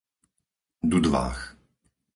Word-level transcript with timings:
Dudváh 0.89 1.37